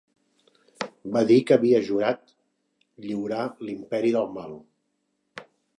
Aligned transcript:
Va 1.17 1.21
dir 1.33 1.37
que 1.51 1.57
havia 1.59 1.83
jurat 1.91 2.33
lliurar 3.09 3.47
l'imperi 3.69 4.19
del 4.19 4.37
mal. 4.41 4.61